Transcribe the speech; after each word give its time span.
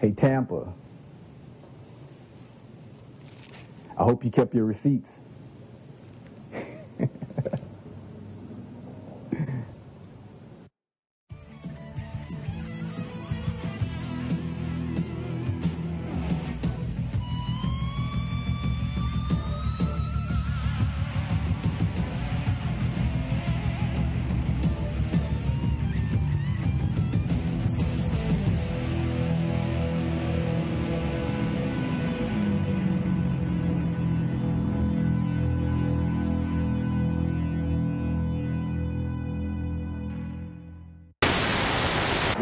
Hey, 0.00 0.12
Tampa. 0.12 0.72
I 3.98 4.04
hope 4.04 4.24
you 4.24 4.30
kept 4.30 4.54
your 4.54 4.66
receipts. 4.66 5.20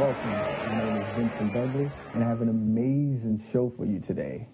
Welcome. 0.09 0.31
My 0.31 0.79
name 0.85 1.03
is 1.03 1.09
Vincent 1.17 1.53
Douglas, 1.53 2.15
and 2.15 2.25
I 2.25 2.29
have 2.29 2.41
an 2.41 2.49
amazing 2.49 3.39
show 3.39 3.69
for 3.69 3.85
you 3.85 4.01
today. 4.01 4.47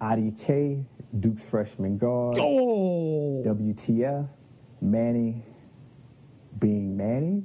IDK, 0.00 0.84
Duke's 1.16 1.48
freshman 1.48 1.96
guard, 1.96 2.38
Oh, 2.40 3.40
WTF, 3.46 4.28
Manny 4.82 5.44
being 6.60 6.96
Manny, 6.96 7.44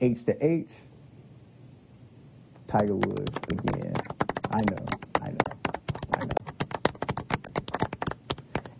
H 0.00 0.24
to 0.26 0.36
H, 0.40 0.70
Tiger 2.68 2.94
Woods 2.94 3.36
again. 3.50 3.94
I 4.52 4.60
know, 4.70 4.86
I 5.20 5.30
know, 5.30 5.38
I 6.14 6.24
know. 6.26 6.30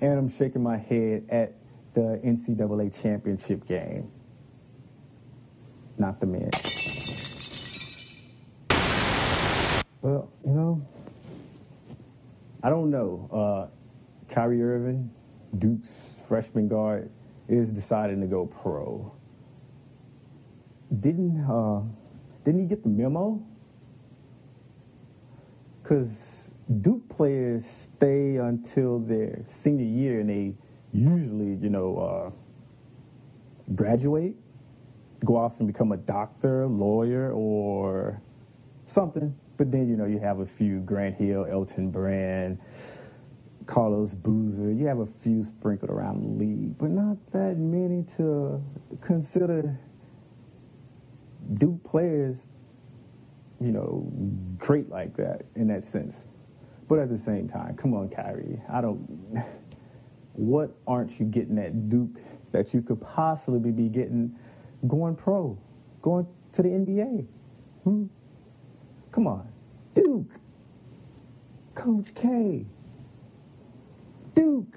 And 0.03 0.19
I'm 0.21 0.29
shaking 0.29 0.63
my 0.63 0.77
head 0.77 1.27
at 1.31 1.55
the 1.95 2.21
NCAA 2.25 3.03
championship 3.03 3.67
game. 3.67 4.09
Not 5.99 6.21
the 6.21 6.27
men. 6.27 6.51
Well, 10.01 10.31
you 10.45 10.53
know, 10.53 10.87
I 12.63 12.71
don't 12.71 12.91
know. 12.91 13.29
Uh, 13.33 14.33
Kyrie 14.33 14.63
Irving, 14.63 15.11
Duke's 15.59 16.25
freshman 16.29 16.69
guard, 16.69 17.11
is 17.49 17.73
deciding 17.73 18.21
to 18.21 18.29
go 18.29 18.47
pro. 18.47 19.13
Didn't 21.01 21.45
uh, 21.51 21.83
didn't 22.45 22.61
he 22.61 22.67
get 22.69 22.85
the 22.85 22.89
memo? 22.89 23.43
Because 25.83 26.55
Duke 26.81 27.09
players 27.09 27.67
stay 27.67 28.37
until 28.37 29.01
their 29.01 29.41
senior 29.47 29.85
year, 29.85 30.21
and 30.21 30.31
they 30.31 30.55
usually, 30.93 31.55
you 31.55 31.71
know, 31.71 31.99
uh, 31.99 32.31
graduate, 33.75 34.37
go 35.25 35.37
off 35.37 35.59
and 35.59 35.67
become 35.67 35.91
a 35.91 35.97
doctor, 35.97 36.67
lawyer, 36.69 37.33
or 37.33 38.21
something. 38.87 39.35
But 39.59 39.73
then, 39.73 39.89
you 39.89 39.97
know, 39.97 40.07
you 40.07 40.21
have 40.21 40.39
a 40.39 40.47
few 40.47 40.81
Grant 40.81 41.17
Hill, 41.17 41.45
Elton 41.45 41.91
Brand, 41.91 42.59
Carlos 43.67 44.15
Boozer. 44.15 44.71
You 44.73 44.87
have 44.87 45.01
a 45.01 45.07
few 45.07 45.43
sprinkled 45.43 45.91
around 45.91 46.23
the 46.23 46.45
league, 46.45 46.79
but 46.79 46.91
not 46.91 47.17
that 47.33 47.57
many 47.59 48.05
to 48.17 48.63
consider 49.03 49.77
Duke 51.53 51.83
players, 51.83 52.51
you 53.61 53.73
know, 53.73 54.11
great 54.59 54.89
like 54.89 55.17
that 55.17 55.43
in 55.57 55.67
that 55.69 55.85
sense. 55.85 56.29
But 56.89 57.01
at 57.01 57.09
the 57.09 57.19
same 57.19 57.49
time, 57.49 57.77
come 57.77 57.95
on, 57.95 58.09
Kyrie. 58.09 58.61
I 58.71 58.81
don't. 58.81 59.01
What 60.35 60.71
aren't 60.87 61.19
you 61.19 61.27
getting 61.27 61.59
at 61.59 61.89
Duke 61.89 62.17
that 62.53 62.73
you 62.73 62.81
could 62.81 63.01
possibly 63.01 63.73
be 63.73 63.89
getting 63.89 64.37
going 64.87 65.17
pro, 65.17 65.59
going 66.01 66.29
to 66.53 66.63
the 66.63 66.69
NBA? 66.69 67.27
Hmm? 67.83 68.05
Come 69.11 69.27
on, 69.27 69.49
Duke, 69.99 70.31
Coach 71.75 72.15
K, 72.15 72.65
Duke, 74.33 74.77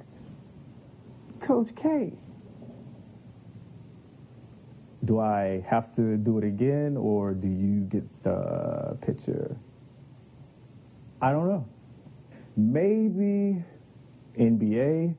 Coach 1.39 1.75
K. 1.75 2.13
Do 5.05 5.19
I 5.19 5.63
have 5.69 5.93
to 5.97 6.17
do 6.17 6.39
it 6.39 6.43
again, 6.43 6.97
or 6.97 7.35
do 7.35 7.47
you 7.47 7.81
get 7.81 8.23
the 8.23 8.97
picture? 9.05 9.55
I 11.21 11.31
don't 11.31 11.47
know. 11.47 11.67
Maybe 12.57 13.63
NBA, 14.39 15.15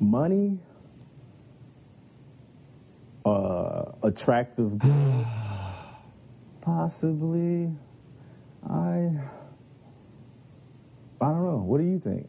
money, 0.00 0.60
uh, 3.26 3.86
attractive 4.04 4.78
girl, 4.78 5.26
possibly. 6.62 7.72
I, 8.68 9.10
I 11.20 11.28
don't 11.28 11.44
know. 11.44 11.64
What 11.64 11.78
do 11.78 11.84
you 11.84 11.98
think? 11.98 12.28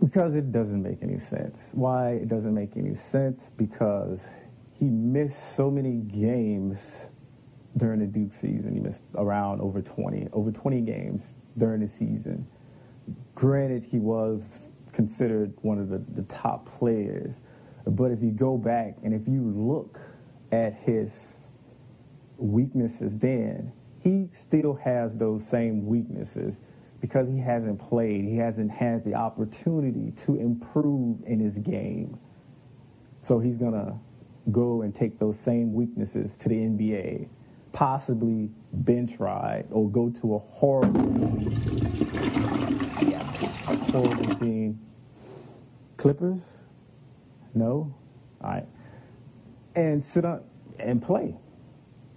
Because 0.00 0.34
it 0.34 0.50
doesn't 0.52 0.82
make 0.82 1.02
any 1.02 1.18
sense. 1.18 1.72
Why 1.74 2.10
it 2.12 2.28
doesn't 2.28 2.54
make 2.54 2.76
any 2.76 2.94
sense? 2.94 3.50
Because 3.50 4.32
he 4.78 4.86
missed 4.86 5.56
so 5.56 5.70
many 5.70 6.00
games 6.00 7.08
during 7.76 8.00
the 8.00 8.06
Duke 8.06 8.32
season. 8.32 8.74
He 8.74 8.80
missed 8.80 9.04
around 9.14 9.60
over 9.60 9.80
20, 9.80 10.28
over 10.32 10.50
20 10.50 10.80
games 10.82 11.36
during 11.56 11.80
the 11.80 11.88
season. 11.88 12.46
Granted, 13.34 13.84
he 13.84 13.98
was 13.98 14.70
considered 14.92 15.54
one 15.62 15.78
of 15.78 15.88
the, 15.88 15.98
the 15.98 16.22
top 16.24 16.66
players, 16.66 17.40
but 17.86 18.10
if 18.10 18.22
you 18.22 18.30
go 18.30 18.58
back 18.58 18.96
and 19.02 19.14
if 19.14 19.26
you 19.26 19.42
look 19.42 19.98
at 20.50 20.72
his 20.72 21.48
weaknesses 22.38 23.18
then, 23.18 23.72
he 24.02 24.28
still 24.32 24.74
has 24.74 25.16
those 25.16 25.46
same 25.46 25.86
weaknesses 25.86 26.60
because 27.00 27.28
he 27.28 27.38
hasn't 27.38 27.80
played. 27.80 28.24
He 28.24 28.36
hasn't 28.36 28.70
had 28.70 29.04
the 29.04 29.14
opportunity 29.14 30.12
to 30.24 30.36
improve 30.36 31.22
in 31.24 31.40
his 31.40 31.58
game. 31.58 32.18
So 33.20 33.38
he's 33.38 33.58
going 33.58 33.74
to 33.74 33.96
go 34.50 34.82
and 34.82 34.94
take 34.94 35.18
those 35.18 35.38
same 35.38 35.72
weaknesses 35.72 36.36
to 36.38 36.48
the 36.48 36.56
NBA, 36.56 37.28
possibly 37.72 38.50
bench 38.72 39.20
ride 39.20 39.66
or 39.70 39.88
go 39.88 40.10
to 40.10 40.34
a 40.34 40.38
horrible, 40.38 41.40
yeah, 43.02 43.22
horrible 43.92 44.24
team. 44.40 44.80
Clippers? 45.96 46.64
No? 47.54 47.94
All 48.40 48.50
right. 48.50 48.66
And 49.76 50.02
sit 50.02 50.24
up 50.24 50.42
and 50.80 51.00
play. 51.00 51.36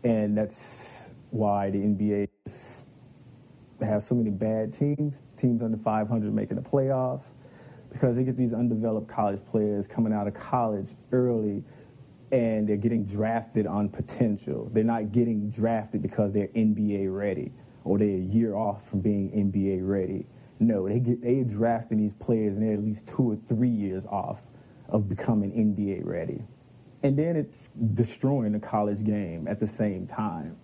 And 0.04 0.38
that's 0.38 1.15
why 1.36 1.70
the 1.70 1.80
NBA 1.80 2.28
has 3.82 4.08
so 4.08 4.16
many 4.16 4.30
bad 4.30 4.74
teams, 4.74 5.22
teams 5.38 5.62
under 5.62 5.78
500 5.78 6.34
making 6.34 6.56
the 6.56 6.64
playoffs, 6.64 7.32
because 7.92 8.16
they 8.16 8.24
get 8.24 8.38
these 8.38 8.54
undeveloped 8.54 9.08
college 9.08 9.44
players 9.46 9.88
coming 9.88 10.14
out 10.14 10.28
of 10.28 10.34
college 10.34 10.90
early 11.12 11.64
and 12.32 12.68
they're 12.68 12.78
getting 12.78 13.06
drafted 13.06 13.68
on 13.68 13.90
potential. 13.90 14.70
They're 14.72 14.84
not 14.84 15.12
getting 15.12 15.50
drafted 15.50 16.02
because 16.02 16.34
they're 16.34 16.48
NBA 16.48 17.16
ready 17.16 17.52
or 17.84 17.98
they're 17.98 18.08
a 18.08 18.20
year 18.20 18.56
off 18.56 18.90
from 18.90 19.02
being 19.02 19.32
NBA 19.32 19.88
ready. 19.88 20.26
No, 20.60 20.88
they 20.88 21.00
get 21.00 21.22
they 21.22 21.44
drafting 21.44 21.98
these 21.98 22.14
players 22.14 22.58
and 22.58 22.66
they're 22.66 22.76
at 22.76 22.84
least 22.84 23.08
two 23.08 23.32
or 23.32 23.36
three 23.36 23.70
years 23.70 24.06
off 24.06 24.44
of 24.90 25.10
becoming 25.10 25.52
NBA 25.52 26.06
ready. 26.06 26.42
And 27.04 27.20
then 27.20 27.36
it's 27.36 27.68
destroying 27.68 28.54
the 28.54 28.60
college 28.60 29.04
game 29.04 29.48
at 29.48 29.60
the 29.60 29.68
same 29.68 30.08
time. 30.08 30.58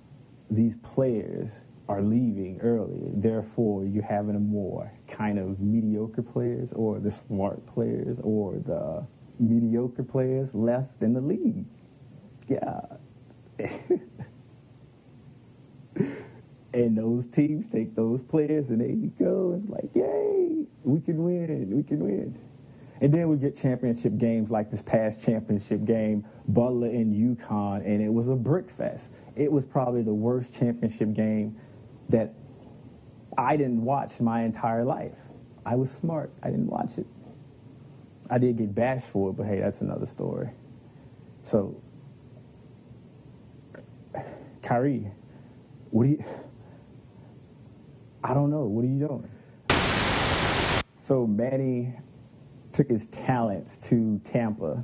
These 0.51 0.75
players 0.75 1.61
are 1.87 2.01
leaving 2.01 2.59
early. 2.61 3.11
Therefore, 3.15 3.85
you're 3.85 4.03
having 4.03 4.35
a 4.35 4.39
more 4.39 4.91
kind 5.09 5.39
of 5.39 5.61
mediocre 5.61 6.21
players 6.21 6.73
or 6.73 6.99
the 6.99 7.09
smart 7.09 7.65
players 7.67 8.19
or 8.19 8.55
the 8.55 9.07
mediocre 9.39 10.03
players 10.03 10.53
left 10.53 11.01
in 11.01 11.13
the 11.13 11.21
league. 11.21 11.65
Yeah. 12.49 12.81
and 16.73 16.97
those 16.97 17.27
teams 17.27 17.69
take 17.69 17.95
those 17.95 18.21
players 18.23 18.69
and 18.69 18.81
they 18.81 18.93
go. 19.23 19.53
It's 19.55 19.69
like, 19.69 19.95
yay, 19.95 20.65
we 20.83 20.99
can 21.01 21.23
win, 21.23 21.75
we 21.75 21.83
can 21.83 21.99
win. 21.99 22.37
And 23.01 23.11
then 23.11 23.27
we 23.29 23.37
get 23.37 23.55
championship 23.55 24.17
games 24.19 24.51
like 24.51 24.69
this 24.69 24.83
past 24.83 25.25
championship 25.25 25.85
game, 25.85 26.23
Butler 26.47 26.87
and 26.87 27.11
UConn, 27.11 27.83
and 27.83 27.99
it 27.99 28.13
was 28.13 28.29
a 28.29 28.35
brick 28.35 28.69
fest. 28.69 29.13
It 29.35 29.51
was 29.51 29.65
probably 29.65 30.03
the 30.03 30.13
worst 30.13 30.57
championship 30.57 31.13
game 31.13 31.57
that 32.09 32.31
I 33.35 33.57
didn't 33.57 33.83
watch 33.83 34.21
my 34.21 34.43
entire 34.43 34.83
life. 34.83 35.17
I 35.65 35.75
was 35.75 35.91
smart. 35.91 36.29
I 36.43 36.51
didn't 36.51 36.67
watch 36.67 36.99
it. 36.99 37.07
I 38.29 38.37
did 38.37 38.57
get 38.57 38.75
bashed 38.75 39.09
for 39.09 39.31
it, 39.31 39.33
but 39.33 39.45
hey, 39.45 39.59
that's 39.59 39.81
another 39.81 40.05
story. 40.05 40.49
So, 41.41 41.81
Kyrie, 44.61 45.07
what 45.89 46.03
are 46.03 46.09
you? 46.09 46.23
I 48.23 48.35
don't 48.35 48.51
know. 48.51 48.65
What 48.65 48.85
are 48.85 48.87
you 48.87 49.07
doing? 49.07 49.27
So 50.93 51.25
Manny 51.25 51.95
took 52.73 52.87
his 52.89 53.07
talents 53.07 53.77
to 53.89 54.19
Tampa, 54.23 54.83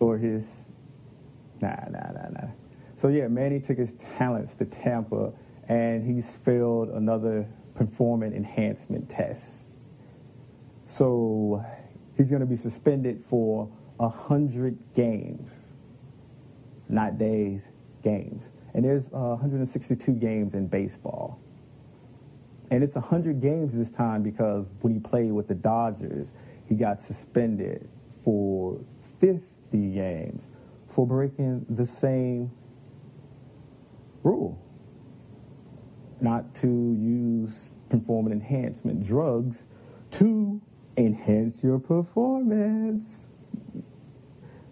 or 0.00 0.18
his, 0.18 0.72
nah, 1.60 1.76
nah, 1.90 2.12
nah, 2.12 2.28
nah. 2.30 2.48
So 2.96 3.08
yeah, 3.08 3.28
Manny 3.28 3.60
took 3.60 3.78
his 3.78 3.94
talents 4.16 4.54
to 4.56 4.64
Tampa, 4.64 5.32
and 5.68 6.04
he's 6.04 6.36
failed 6.36 6.88
another 6.90 7.46
performance 7.74 8.34
enhancement 8.34 9.10
test. 9.10 9.78
So 10.86 11.64
he's 12.16 12.30
going 12.30 12.40
to 12.40 12.46
be 12.46 12.56
suspended 12.56 13.20
for 13.20 13.70
a 13.98 14.08
hundred 14.08 14.78
games, 14.94 15.72
not 16.88 17.18
days, 17.18 17.70
games. 18.02 18.52
And 18.74 18.84
there's 18.84 19.12
uh, 19.12 19.36
162 19.38 20.12
games 20.14 20.54
in 20.54 20.68
baseball. 20.68 21.38
And 22.74 22.82
it's 22.82 22.96
100 22.96 23.40
games 23.40 23.78
this 23.78 23.92
time 23.92 24.24
because 24.24 24.68
when 24.80 24.92
he 24.92 24.98
played 24.98 25.30
with 25.30 25.46
the 25.46 25.54
Dodgers, 25.54 26.32
he 26.68 26.74
got 26.74 27.00
suspended 27.00 27.88
for 28.24 28.80
50 29.20 29.92
games 29.94 30.48
for 30.88 31.06
breaking 31.06 31.66
the 31.68 31.86
same 31.86 32.50
rule 34.24 34.60
not 36.20 36.52
to 36.56 36.66
use 36.66 37.76
performance 37.90 38.32
enhancement 38.32 39.06
drugs 39.06 39.68
to 40.10 40.60
enhance 40.96 41.62
your 41.62 41.78
performance. 41.78 43.30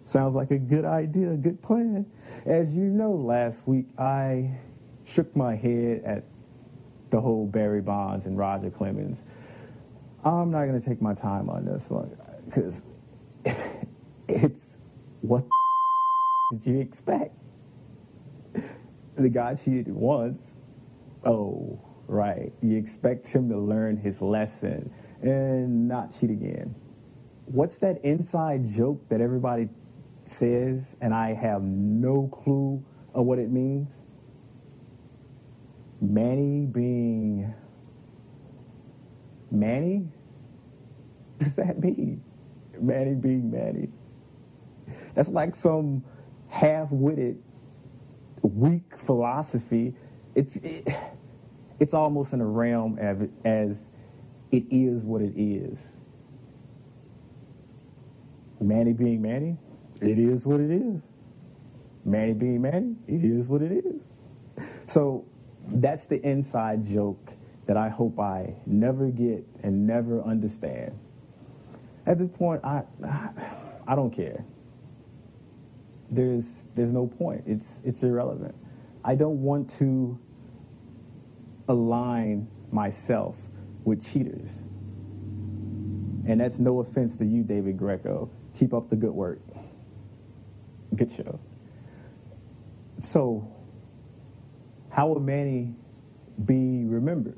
Sounds 0.03 0.35
like 0.35 0.51
a 0.51 0.59
good 0.59 0.83
idea, 0.83 1.31
a 1.31 1.37
good 1.37 1.61
plan. 1.61 2.05
As 2.45 2.75
you 2.75 2.83
know, 2.83 3.11
last 3.13 3.65
week 3.65 3.85
I 3.97 4.57
shook 5.05 5.33
my 5.37 5.55
head 5.55 6.01
at 6.03 6.32
the 7.13 7.21
whole 7.21 7.45
Barry 7.45 7.79
Bonds 7.79 8.25
and 8.25 8.37
Roger 8.37 8.71
Clemens. 8.71 9.23
I'm 10.25 10.49
not 10.49 10.65
going 10.65 10.79
to 10.79 10.85
take 10.85 10.99
my 10.99 11.13
time 11.13 11.47
on 11.47 11.63
this 11.63 11.89
one 11.89 12.09
because 12.45 12.83
it's 14.27 14.79
what 15.21 15.43
did 16.51 16.65
you 16.65 16.79
expect? 16.79 17.35
The 19.15 19.29
guy 19.29 19.53
cheated 19.53 19.89
once. 19.89 20.55
Oh, 21.23 21.79
right. 22.07 22.51
You 22.63 22.79
expect 22.79 23.31
him 23.31 23.47
to 23.49 23.57
learn 23.57 23.97
his 23.97 24.23
lesson 24.23 24.91
and 25.21 25.87
not 25.87 26.15
cheat 26.19 26.31
again. 26.31 26.73
What's 27.45 27.77
that 27.79 28.03
inside 28.03 28.65
joke 28.65 29.07
that 29.09 29.21
everybody 29.21 29.69
says 30.25 30.97
and 30.99 31.13
I 31.13 31.33
have 31.33 31.61
no 31.61 32.27
clue 32.27 32.83
of 33.13 33.27
what 33.27 33.37
it 33.37 33.51
means? 33.51 33.99
Manny 36.03 36.65
being 36.65 37.53
Manny? 39.51 40.05
Does 41.39 41.55
that 41.55 41.79
mean? 41.79 42.21
Manny 42.81 43.15
being 43.15 43.49
Manny. 43.49 43.87
That's 45.15 45.29
like 45.29 45.55
some 45.55 46.03
half-witted, 46.51 47.41
weak 48.41 48.97
philosophy. 48.97 49.95
It's 50.35 50.57
it, 50.57 50.89
it's 51.79 51.93
almost 51.93 52.33
in 52.33 52.41
a 52.41 52.45
realm 52.45 52.97
of, 52.99 53.29
as 53.45 53.89
it 54.51 54.65
is 54.69 55.05
what 55.05 55.21
it 55.21 55.33
is. 55.37 56.01
Manny 58.59 58.93
being 58.93 59.21
Manny, 59.21 59.57
it 60.01 60.19
is 60.19 60.45
what 60.45 60.59
it 60.59 60.69
is. 60.69 61.07
Manny 62.05 62.33
being 62.33 62.61
Manny, 62.61 62.97
it 63.07 63.23
is 63.23 63.47
what 63.47 63.61
it 63.61 63.71
is. 63.71 64.07
So 64.87 65.25
that's 65.67 66.07
the 66.07 66.21
inside 66.21 66.85
joke 66.85 67.33
that 67.67 67.77
I 67.77 67.89
hope 67.89 68.19
I 68.19 68.55
never 68.65 69.09
get 69.09 69.45
and 69.63 69.87
never 69.87 70.21
understand. 70.21 70.93
At 72.05 72.17
this 72.17 72.27
point, 72.27 72.63
I 72.63 72.83
I 73.87 73.95
don't 73.95 74.11
care. 74.11 74.43
There's 76.11 76.65
there's 76.75 76.93
no 76.93 77.07
point. 77.07 77.43
It's 77.45 77.83
it's 77.85 78.03
irrelevant. 78.03 78.55
I 79.03 79.15
don't 79.15 79.41
want 79.41 79.69
to 79.71 80.19
align 81.67 82.47
myself 82.71 83.47
with 83.85 84.05
cheaters. 84.05 84.61
And 86.27 86.39
that's 86.39 86.59
no 86.59 86.79
offense 86.79 87.17
to 87.17 87.25
you, 87.25 87.43
David 87.43 87.77
Greco. 87.77 88.29
Keep 88.55 88.73
up 88.73 88.89
the 88.89 88.95
good 88.95 89.11
work. 89.11 89.39
Good 90.95 91.11
show. 91.11 91.39
So, 92.99 93.52
how 94.93 95.07
will 95.07 95.19
Manny 95.19 95.73
be 96.45 96.85
remembered? 96.85 97.37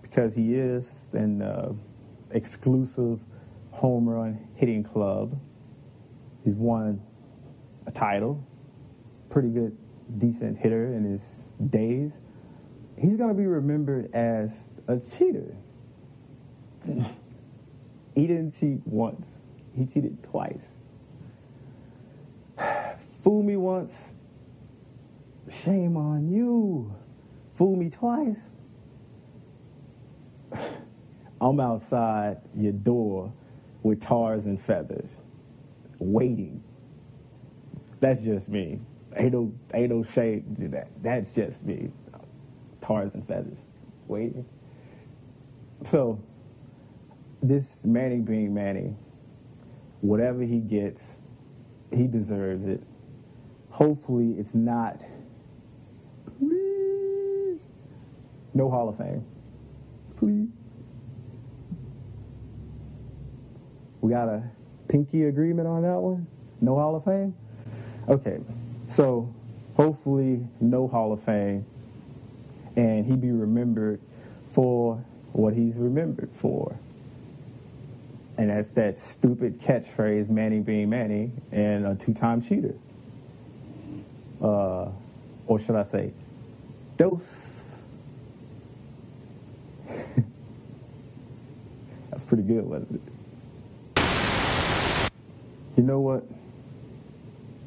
Because 0.00 0.36
he 0.36 0.54
is 0.54 1.10
an 1.12 1.42
uh, 1.42 1.72
exclusive 2.30 3.20
home 3.72 4.08
run 4.08 4.48
hitting 4.56 4.82
club. 4.82 5.34
He's 6.44 6.56
won 6.56 7.02
a 7.86 7.90
title, 7.90 8.42
pretty 9.30 9.50
good, 9.50 9.76
decent 10.18 10.58
hitter 10.58 10.86
in 10.86 11.04
his 11.04 11.52
days. 11.70 12.20
He's 12.98 13.16
going 13.16 13.28
to 13.28 13.36
be 13.36 13.46
remembered 13.46 14.10
as 14.14 14.70
a 14.88 14.98
cheater. 14.98 15.54
he 18.14 18.26
didn't 18.26 18.52
cheat 18.52 18.80
once, 18.86 19.44
he 19.76 19.84
cheated 19.84 20.22
twice. 20.24 20.78
Fool 23.22 23.42
me 23.42 23.56
once, 23.56 24.14
shame 25.52 25.96
on 25.96 26.28
you. 26.28 26.94
Fool 27.54 27.76
me 27.76 27.90
twice. 27.90 28.52
I'm 31.40 31.60
outside 31.60 32.38
your 32.54 32.72
door 32.72 33.32
with 33.82 34.00
tars 34.00 34.46
and 34.46 34.58
feathers, 34.60 35.20
waiting. 35.98 36.62
That's 38.00 38.22
just 38.24 38.48
me. 38.48 38.80
Ain't 39.16 39.32
no, 39.32 39.52
ain't 39.74 39.90
no 39.90 40.02
shame 40.02 40.56
to 40.56 40.68
that. 40.68 40.88
That's 41.02 41.34
just 41.34 41.66
me. 41.66 41.90
Tars 42.80 43.14
and 43.14 43.26
feathers, 43.26 43.58
waiting. 44.08 44.46
So, 45.84 46.20
this 47.42 47.84
Manny 47.84 48.20
being 48.20 48.54
Manny, 48.54 48.94
whatever 50.00 50.42
he 50.42 50.60
gets, 50.60 51.20
he 51.92 52.06
deserves 52.06 52.66
it. 52.66 52.80
Hopefully, 53.70 54.32
it's 54.38 54.54
not. 54.54 55.02
Please, 56.38 57.70
no 58.54 58.70
Hall 58.70 58.88
of 58.88 58.98
Fame. 58.98 59.24
Please. 60.16 60.48
We 64.00 64.10
got 64.10 64.28
a 64.28 64.42
pinky 64.88 65.24
agreement 65.24 65.68
on 65.68 65.82
that 65.82 66.00
one? 66.00 66.26
No 66.60 66.74
Hall 66.74 66.96
of 66.96 67.04
Fame? 67.04 67.34
Okay, 68.08 68.38
so 68.88 69.32
hopefully, 69.76 70.46
no 70.60 70.88
Hall 70.88 71.12
of 71.12 71.22
Fame, 71.22 71.64
and 72.76 73.06
he 73.06 73.16
be 73.16 73.30
remembered 73.30 74.00
for 74.54 74.96
what 75.32 75.54
he's 75.54 75.78
remembered 75.78 76.30
for. 76.30 76.76
And 78.38 78.50
that's 78.50 78.72
that 78.72 78.98
stupid 78.98 79.60
catchphrase, 79.60 80.30
Manny 80.30 80.60
being 80.60 80.90
Manny, 80.90 81.30
and 81.52 81.86
a 81.86 81.94
two 81.94 82.14
time 82.14 82.40
cheater. 82.40 82.74
Uh, 84.42 84.90
or 85.46 85.58
should 85.58 85.76
I 85.76 85.82
say, 85.82 86.12
dose. 86.96 87.71
That's 92.12 92.24
pretty 92.24 92.42
good, 92.42 92.66
wasn't 92.66 93.00
it? 93.00 93.12
You 95.78 95.82
know 95.82 96.00
what? 96.00 96.24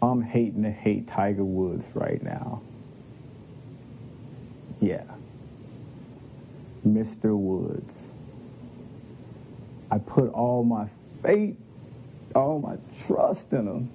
I'm 0.04 0.22
hating 0.22 0.62
to 0.62 0.70
hate 0.70 1.08
Tiger 1.08 1.44
Woods 1.44 1.92
right 1.96 2.22
now. 2.22 2.62
Yeah. 4.80 5.04
Mr. 6.86 7.36
Woods. 7.36 8.12
I 9.92 9.98
put 9.98 10.30
all 10.30 10.64
my 10.64 10.86
faith, 11.24 11.58
all 12.36 12.60
my 12.60 12.76
trust 13.08 13.52
in 13.52 13.66
him. 13.66 13.90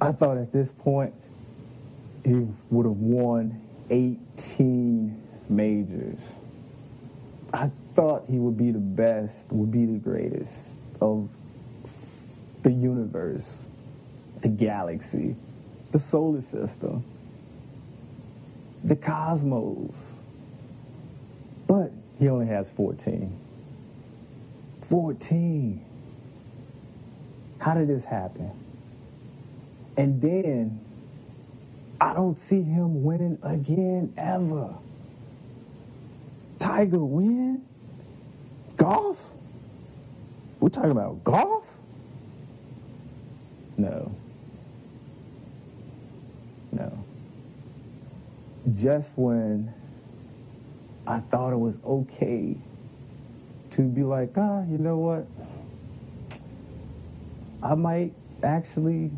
I 0.00 0.10
thought 0.10 0.36
at 0.36 0.50
this 0.50 0.72
point 0.72 1.14
he 2.24 2.34
would 2.70 2.86
have 2.86 2.98
won 2.98 3.60
18 3.88 5.22
majors. 5.48 6.40
I 7.52 7.70
thought 7.94 8.24
he 8.28 8.38
would 8.38 8.58
be 8.58 8.72
the 8.72 8.80
best, 8.80 9.52
would 9.52 9.70
be 9.70 9.86
the 9.86 9.98
greatest 9.98 11.00
of 11.00 11.30
the 12.62 12.72
universe, 12.72 13.68
the 14.42 14.48
galaxy, 14.48 15.36
the 15.92 15.98
solar 15.98 16.40
system, 16.40 17.04
the 18.84 18.96
cosmos. 18.96 20.22
But 21.68 21.90
he 22.18 22.28
only 22.28 22.46
has 22.46 22.72
14. 22.72 23.30
14. 24.88 25.84
How 27.60 27.74
did 27.74 27.88
this 27.88 28.04
happen? 28.04 28.50
And 29.96 30.20
then 30.20 30.80
I 32.00 32.12
don't 32.12 32.38
see 32.38 32.62
him 32.62 33.04
winning 33.04 33.38
again 33.42 34.12
ever. 34.18 34.74
Tiger 36.58 37.04
win? 37.04 37.64
Golf? 38.84 39.32
We're 40.60 40.68
talking 40.68 40.90
about 40.90 41.24
golf? 41.24 41.78
No. 43.78 44.12
No. 46.70 46.92
Just 48.70 49.16
when 49.16 49.72
I 51.06 51.20
thought 51.20 51.54
it 51.54 51.56
was 51.56 51.82
okay 51.82 52.58
to 53.70 53.88
be 53.88 54.02
like, 54.02 54.36
ah, 54.36 54.66
you 54.68 54.76
know 54.76 54.98
what? 54.98 55.24
I 57.64 57.74
might 57.76 58.12
actually, 58.42 59.10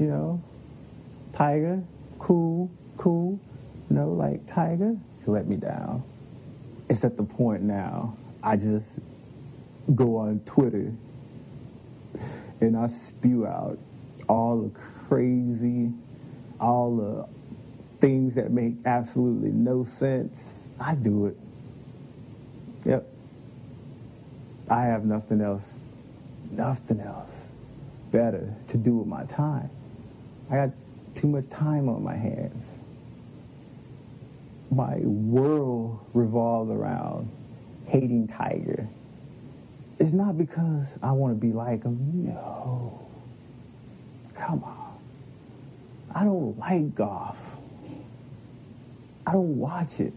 you 0.00 0.06
know, 0.06 0.42
Tiger, 1.32 1.80
cool, 2.18 2.72
cool. 2.96 3.38
You 3.88 3.94
know, 3.94 4.08
like 4.08 4.48
Tiger, 4.48 4.96
let 5.28 5.46
me 5.46 5.54
down. 5.58 6.02
It's 6.88 7.04
at 7.04 7.16
the 7.16 7.24
point 7.24 7.62
now, 7.62 8.16
I 8.42 8.56
just 8.56 9.00
go 9.94 10.16
on 10.16 10.40
Twitter 10.46 10.92
and 12.60 12.76
I 12.76 12.86
spew 12.86 13.46
out 13.46 13.76
all 14.28 14.62
the 14.62 14.70
crazy, 15.08 15.92
all 16.60 16.96
the 16.96 17.26
things 17.98 18.34
that 18.36 18.50
make 18.50 18.74
absolutely 18.84 19.50
no 19.50 19.82
sense. 19.82 20.76
I 20.80 20.94
do 20.94 21.26
it. 21.26 21.36
Yep. 22.84 23.04
I 24.70 24.82
have 24.82 25.04
nothing 25.04 25.40
else, 25.40 25.84
nothing 26.52 27.00
else 27.00 27.52
better 28.12 28.54
to 28.68 28.78
do 28.78 28.98
with 28.98 29.06
my 29.06 29.24
time. 29.24 29.68
I 30.50 30.54
got 30.54 30.70
too 31.14 31.28
much 31.28 31.48
time 31.48 31.88
on 31.88 32.02
my 32.02 32.14
hands. 32.14 32.85
My 34.70 34.98
world 35.04 36.00
revolves 36.12 36.70
around 36.70 37.28
hating 37.88 38.28
Tiger. 38.28 38.88
It's 39.98 40.12
not 40.12 40.36
because 40.36 40.98
I 41.02 41.12
want 41.12 41.40
to 41.40 41.40
be 41.40 41.52
like 41.52 41.84
him. 41.84 42.26
No. 42.26 43.08
Come 44.38 44.62
on. 44.64 44.98
I 46.14 46.24
don't 46.24 46.56
like 46.58 46.94
golf. 46.94 47.56
I 49.26 49.32
don't 49.32 49.56
watch 49.56 50.00
it. 50.00 50.12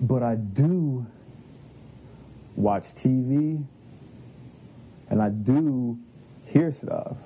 But 0.00 0.22
I 0.22 0.36
do 0.36 1.06
watch 2.56 2.84
TV 2.94 3.64
and 5.10 5.22
I 5.22 5.28
do 5.28 5.98
hear 6.46 6.70
stuff. 6.70 7.18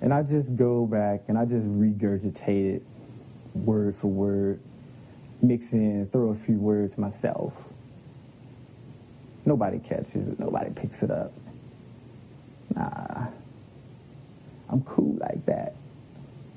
And 0.00 0.12
I 0.12 0.22
just 0.22 0.56
go 0.56 0.86
back 0.86 1.22
and 1.28 1.38
I 1.38 1.44
just 1.44 1.66
regurgitate 1.66 2.76
it 2.76 2.82
word 3.64 3.94
for 3.94 4.08
word, 4.08 4.60
mix 5.42 5.72
in, 5.72 6.08
throw 6.12 6.30
a 6.30 6.34
few 6.34 6.58
words 6.58 6.98
myself. 6.98 7.72
Nobody 9.44 9.78
catches 9.78 10.28
it, 10.28 10.40
nobody 10.40 10.70
picks 10.74 11.02
it 11.02 11.10
up. 11.10 11.30
Nah, 12.74 13.28
I'm 14.70 14.82
cool 14.82 15.16
like 15.20 15.44
that. 15.46 15.72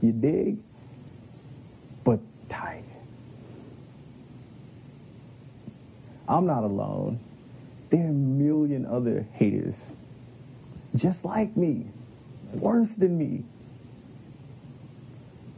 You 0.01 0.11
dig? 0.11 0.57
But 2.03 2.19
tight. 2.49 2.83
I'm 6.27 6.45
not 6.45 6.63
alone. 6.63 7.19
There 7.91 8.05
are 8.05 8.09
a 8.09 8.13
million 8.13 8.85
other 8.85 9.25
haters 9.33 9.93
just 10.95 11.25
like 11.25 11.55
me, 11.55 11.87
worse 12.61 12.95
than 12.95 13.17
me, 13.17 13.43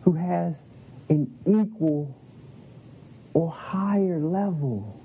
who 0.03 0.13
has 0.13 0.63
an 1.11 1.29
equal 1.45 2.15
or 3.33 3.51
higher 3.51 4.17
level 4.17 4.97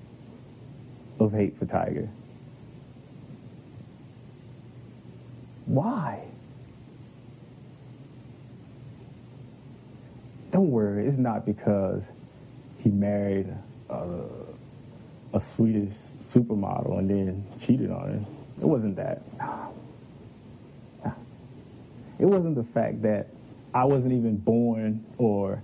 of 1.19 1.33
hate 1.33 1.57
for 1.57 1.67
Tiger. 1.67 2.07
Why? 5.67 6.23
Don't 10.53 10.71
worry, 10.71 11.05
it's 11.05 11.19
not 11.19 11.45
because 11.45 12.13
he 12.79 12.91
married 12.91 13.53
a, 13.91 14.29
a 15.35 15.41
Swedish 15.41 15.91
supermodel 15.91 17.01
and 17.01 17.11
then 17.11 17.45
cheated 17.59 17.91
on 17.91 18.13
her. 18.13 18.25
It 18.63 18.67
wasn't 18.67 18.95
that. 18.95 19.23
It 22.21 22.27
wasn't 22.27 22.55
the 22.55 22.65
fact 22.65 23.03
that 23.03 23.27
I 23.75 23.85
wasn't 23.85 24.15
even 24.15 24.39
born 24.39 25.05
or 25.19 25.63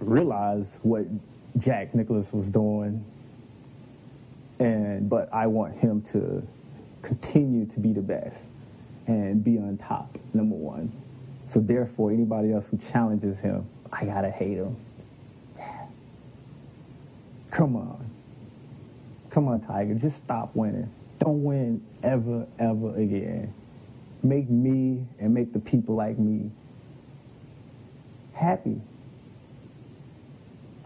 realized 0.00 0.80
what 0.82 1.04
Jack 1.58 1.94
Nicklaus 1.94 2.32
was 2.32 2.50
doing. 2.50 3.04
And 4.58 5.08
but 5.10 5.32
I 5.32 5.46
want 5.48 5.76
him 5.76 6.02
to 6.12 6.42
continue 7.02 7.66
to 7.66 7.80
be 7.80 7.92
the 7.92 8.02
best 8.02 8.48
and 9.06 9.44
be 9.44 9.58
on 9.58 9.76
top, 9.76 10.08
number 10.34 10.56
one. 10.56 10.90
So 11.46 11.60
therefore, 11.60 12.10
anybody 12.10 12.52
else 12.52 12.68
who 12.68 12.78
challenges 12.78 13.40
him, 13.40 13.66
I 13.92 14.04
gotta 14.04 14.30
hate 14.30 14.56
him. 14.56 14.76
Yeah. 15.56 15.86
Come 17.52 17.76
on. 17.76 18.04
Come 19.30 19.48
on, 19.48 19.60
Tiger. 19.60 19.94
Just 19.94 20.24
stop 20.24 20.50
winning. 20.54 20.88
Don't 21.18 21.44
win 21.44 21.82
ever, 22.02 22.46
ever 22.58 22.96
again 22.96 23.52
make 24.26 24.50
me 24.50 25.06
and 25.20 25.32
make 25.32 25.52
the 25.52 25.60
people 25.60 25.94
like 25.94 26.18
me 26.18 26.50
happy. 28.34 28.80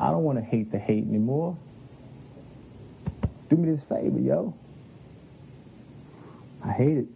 I 0.01 0.11
don't 0.11 0.25
want 0.25 0.39
to 0.39 0.45
hate 0.45 0.71
the 0.71 0.79
hate 0.79 1.05
anymore. 1.05 1.59
Do 3.51 3.57
me 3.59 3.71
this 3.71 3.87
favor, 3.87 4.19
yo. 4.19 4.55
I 6.65 6.73
hate 6.73 6.97
it. 6.99 7.07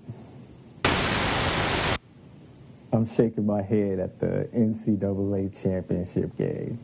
I'm 2.92 3.06
shaking 3.06 3.46
my 3.46 3.62
head 3.62 3.98
at 4.00 4.20
the 4.20 4.48
NCAA 4.54 5.62
championship 5.62 6.36
game. 6.36 6.78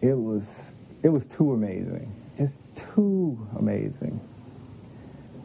It 0.00 0.14
was 0.14 0.76
it 1.02 1.08
was 1.08 1.26
too 1.26 1.52
amazing. 1.52 2.08
Just 2.36 2.94
too 2.94 3.48
amazing. 3.58 4.20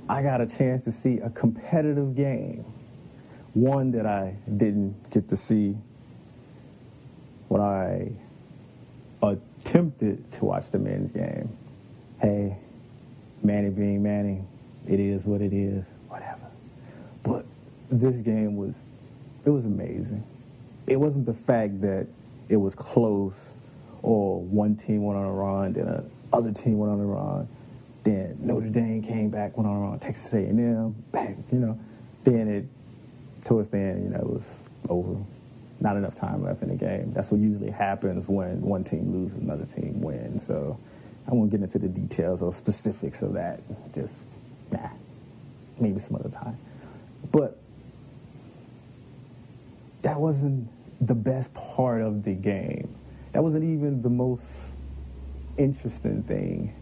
I 0.07 0.21
got 0.21 0.41
a 0.41 0.47
chance 0.47 0.83
to 0.83 0.91
see 0.91 1.19
a 1.19 1.29
competitive 1.31 2.15
game, 2.15 2.63
one 3.53 3.91
that 3.93 4.05
I 4.05 4.35
didn't 4.45 5.11
get 5.11 5.29
to 5.29 5.37
see 5.37 5.75
when 7.51 7.61
I 7.61 8.11
attempted 9.21 10.31
to 10.33 10.45
watch 10.45 10.71
the 10.71 10.79
men's 10.79 11.11
game. 11.11 11.49
Hey, 12.21 12.57
Manny 13.43 13.69
being 13.69 14.01
Manny, 14.01 14.43
it 14.89 14.99
is 14.99 15.25
what 15.25 15.41
it 15.41 15.51
is, 15.51 15.97
whatever. 16.07 16.47
But 17.25 17.43
this 17.91 18.21
game 18.21 18.55
was, 18.55 18.87
it 19.45 19.49
was 19.49 19.65
amazing. 19.65 20.23
It 20.87 20.95
wasn't 20.95 21.25
the 21.25 21.33
fact 21.33 21.81
that 21.81 22.07
it 22.49 22.57
was 22.57 22.73
close 22.73 23.57
or 24.01 24.41
one 24.41 24.77
team 24.77 25.03
went 25.03 25.17
on 25.19 25.25
a 25.25 25.33
run, 25.33 25.73
then 25.73 25.87
another 26.31 26.53
team 26.53 26.77
went 26.77 26.91
on 26.91 26.99
a 26.99 27.05
run 27.05 27.47
then 28.03 28.35
Notre 28.39 28.69
Dame 28.69 29.03
came 29.03 29.29
back, 29.29 29.57
went 29.57 29.69
on 29.69 29.75
a 29.75 29.79
run, 29.79 29.99
Texas 29.99 30.33
A&M, 30.33 30.95
back, 31.13 31.35
you 31.51 31.59
know. 31.59 31.77
Then 32.23 32.47
it, 32.47 32.65
towards 33.45 33.69
the 33.69 33.77
end, 33.77 34.03
you 34.03 34.09
know, 34.09 34.17
it 34.17 34.27
was 34.27 34.67
over. 34.89 35.23
Not 35.81 35.97
enough 35.97 36.15
time 36.15 36.43
left 36.43 36.61
in 36.61 36.69
the 36.69 36.75
game. 36.75 37.11
That's 37.11 37.31
what 37.31 37.41
usually 37.41 37.71
happens 37.71 38.29
when 38.29 38.61
one 38.61 38.83
team 38.83 39.11
loses, 39.11 39.41
another 39.41 39.65
team 39.65 40.01
wins. 40.01 40.45
So 40.45 40.77
I 41.27 41.33
won't 41.33 41.51
get 41.51 41.61
into 41.61 41.79
the 41.79 41.89
details 41.89 42.43
or 42.43 42.53
specifics 42.53 43.23
of 43.23 43.33
that. 43.33 43.59
Just, 43.93 44.25
nah, 44.71 44.89
maybe 45.79 45.97
some 45.97 46.17
other 46.17 46.29
time. 46.29 46.55
But 47.33 47.57
that 50.03 50.19
wasn't 50.19 50.69
the 51.05 51.15
best 51.15 51.55
part 51.75 52.01
of 52.01 52.23
the 52.23 52.35
game. 52.35 52.87
That 53.33 53.41
wasn't 53.41 53.63
even 53.63 54.01
the 54.01 54.09
most 54.09 54.75
interesting 55.57 56.21
thing 56.21 56.73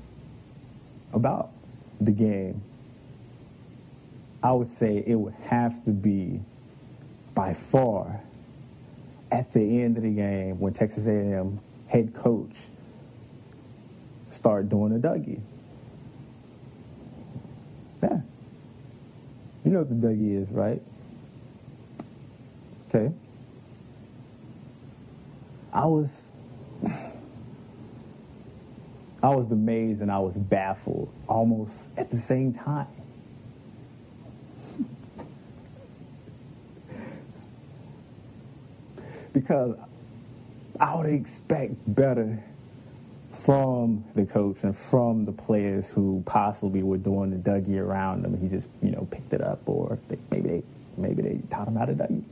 about 1.13 1.49
the 1.99 2.11
game, 2.11 2.61
I 4.41 4.51
would 4.53 4.67
say 4.67 5.03
it 5.05 5.15
would 5.15 5.33
have 5.33 5.83
to 5.85 5.91
be 5.91 6.39
by 7.35 7.53
far 7.53 8.21
at 9.31 9.53
the 9.53 9.81
end 9.81 9.97
of 9.97 10.03
the 10.03 10.13
game 10.13 10.59
when 10.59 10.73
Texas 10.73 11.07
A&M 11.07 11.59
head 11.89 12.13
coach 12.13 12.55
started 14.29 14.69
doing 14.69 14.95
a 14.95 14.99
Dougie. 14.99 15.41
Yeah. 18.01 18.21
You 19.63 19.71
know 19.71 19.79
what 19.79 19.89
the 19.89 19.95
Dougie 19.95 20.41
is, 20.41 20.51
right? 20.51 20.81
Okay. 22.89 23.13
I 25.73 25.85
was 25.85 26.33
I 29.23 29.35
was 29.35 29.51
amazed 29.51 30.01
and 30.01 30.11
I 30.11 30.19
was 30.19 30.37
baffled 30.37 31.09
almost 31.27 31.97
at 31.99 32.09
the 32.09 32.17
same 32.17 32.53
time. 32.53 32.87
Because 39.33 39.79
I 40.79 40.95
would 40.95 41.11
expect 41.11 41.73
better 41.87 42.43
from 43.31 44.03
the 44.15 44.25
coach 44.25 44.63
and 44.63 44.75
from 44.75 45.25
the 45.25 45.31
players 45.31 45.91
who 45.91 46.23
possibly 46.25 46.81
were 46.81 46.97
doing 46.97 47.29
the 47.29 47.37
Dougie 47.37 47.79
around 47.79 48.25
him. 48.25 48.39
He 48.39 48.49
just, 48.49 48.69
you 48.83 48.91
know, 48.91 49.07
picked 49.11 49.33
it 49.33 49.41
up, 49.41 49.67
or 49.67 49.99
they, 50.09 50.17
maybe 50.31 50.49
they 50.49 50.63
maybe 50.97 51.21
they 51.21 51.41
taught 51.49 51.67
him 51.67 51.75
how 51.75 51.85
to 51.85 51.93
Dougie. 51.93 52.23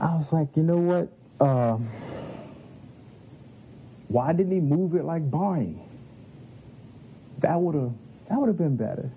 I 0.00 0.14
was 0.16 0.32
like, 0.32 0.56
you 0.56 0.62
know 0.62 0.78
what? 0.78 1.08
Uh, 1.40 1.76
why 4.08 4.32
didn't 4.32 4.52
he 4.52 4.60
move 4.60 4.94
it 4.94 5.04
like 5.04 5.30
Barney? 5.30 5.80
That 7.40 7.56
would 7.60 7.74
have 7.74 7.92
that 8.28 8.38
would 8.38 8.48
have 8.48 8.58
been 8.58 8.76
better. 8.76 9.10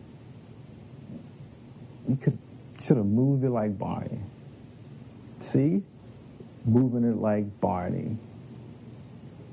He 2.07 2.15
could 2.15 2.37
should 2.79 2.97
have 2.97 3.05
moved 3.05 3.43
it 3.43 3.49
like 3.49 3.77
Barney. 3.79 4.19
See? 5.39 5.83
Moving 6.65 7.03
it 7.03 7.17
like 7.17 7.59
Barney. 7.59 8.17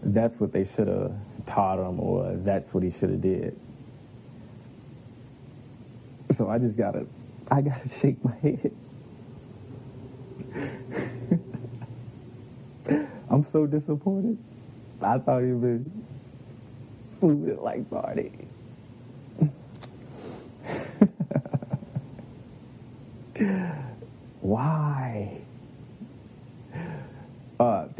That's 0.04 0.40
what 0.40 0.52
they 0.52 0.64
should 0.64 0.88
have 0.88 1.12
taught 1.46 1.78
him 1.78 2.00
or 2.00 2.34
that's 2.36 2.72
what 2.72 2.82
he 2.82 2.90
should 2.90 3.10
have 3.10 3.20
did. 3.20 3.54
So 6.30 6.48
I 6.48 6.58
just 6.58 6.78
gotta 6.78 7.06
I 7.50 7.60
gotta 7.62 7.88
shake 8.00 8.24
my 8.24 8.34
head. 8.36 8.72
I'm 13.30 13.42
so 13.42 13.66
disappointed. 13.66 14.38
I 15.02 15.18
thought 15.18 15.42
he'd 15.42 15.60
been 15.60 15.90
moving 17.22 17.54
it 17.54 17.60
like 17.60 17.88
Barney. 17.90 18.32
Why? 24.40 25.39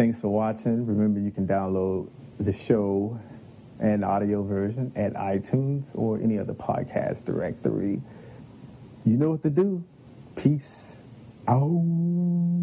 Thanks 0.00 0.18
for 0.18 0.28
watching. 0.28 0.86
Remember, 0.86 1.20
you 1.20 1.30
can 1.30 1.46
download 1.46 2.08
the 2.38 2.54
show 2.54 3.20
and 3.82 4.02
audio 4.02 4.42
version 4.42 4.90
at 4.96 5.12
iTunes 5.12 5.94
or 5.94 6.18
any 6.18 6.38
other 6.38 6.54
podcast 6.54 7.26
directory. 7.26 8.00
You 9.04 9.18
know 9.18 9.32
what 9.32 9.42
to 9.42 9.50
do. 9.50 9.84
Peace 10.38 11.06
out. 11.46 12.59